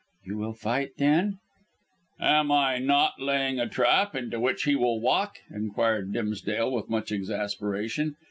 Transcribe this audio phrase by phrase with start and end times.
[0.25, 1.37] "You will fight, then?"
[2.19, 7.11] "Am I not laying a trap into which he will walk?" inquired Dimsdale with much
[7.11, 8.15] exasperation.